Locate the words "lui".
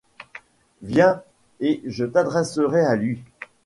2.95-3.23